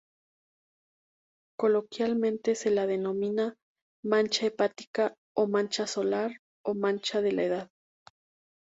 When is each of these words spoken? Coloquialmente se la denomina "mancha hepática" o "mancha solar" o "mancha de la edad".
Coloquialmente 1.59 2.55
se 2.55 2.71
la 2.71 2.87
denomina 2.87 3.53
"mancha 4.03 4.47
hepática" 4.47 5.13
o 5.37 5.45
"mancha 5.45 5.85
solar" 5.85 6.39
o 6.65 6.73
"mancha 6.73 7.21
de 7.21 7.31
la 7.33 7.43
edad". 7.43 7.69